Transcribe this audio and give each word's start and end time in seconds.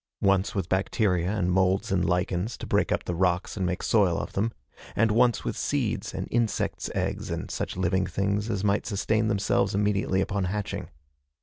Once 0.23 0.55
with 0.55 0.67
bacteria 0.67 1.29
and 1.31 1.51
moulds 1.51 1.91
and 1.91 2.03
lichens 2.05 2.57
to 2.57 2.65
break 2.65 2.91
up 2.91 3.03
the 3.03 3.13
rocks 3.13 3.55
and 3.55 3.67
make 3.67 3.83
soil 3.83 4.17
of 4.17 4.33
them, 4.33 4.51
and 4.95 5.11
once 5.11 5.43
with 5.43 5.55
seeds 5.55 6.11
and 6.11 6.27
insects 6.31 6.89
eggs 6.95 7.29
and 7.29 7.51
such 7.51 7.77
living 7.77 8.07
things 8.07 8.49
as 8.49 8.63
might 8.63 8.87
sustain 8.87 9.27
themselves 9.27 9.75
immediately 9.75 10.19
upon 10.19 10.45
hatching. 10.45 10.89